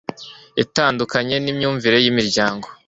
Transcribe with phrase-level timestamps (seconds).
[0.63, 2.67] itandukanye n'imyumvire y'imiryango